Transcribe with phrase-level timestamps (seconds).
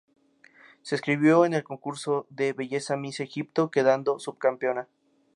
[0.81, 4.87] Se inscribió en el concurso de belleza Miss Egipto quedando subcampeona.